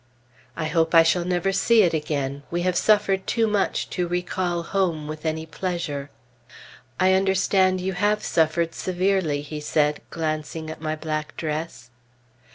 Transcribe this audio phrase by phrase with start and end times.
[0.57, 2.41] "I hope I shall never see it again.
[2.49, 6.09] We have suffered too much to recall home with any pleasure."
[6.99, 11.91] "I understand you have suffered severely," he said, glancing at my black dress.